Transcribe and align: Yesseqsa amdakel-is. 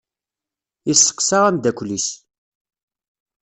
Yesseqsa 0.87 1.37
amdakel-is. 1.47 2.07